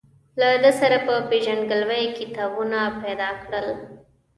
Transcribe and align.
له 0.39 0.49
ده 0.63 0.71
سره 0.79 0.97
په 1.07 1.13
پېژندګلوۍ 1.29 2.05
کتابونه 2.19 2.79
پیدا 3.01 3.29
کړل. 3.43 3.67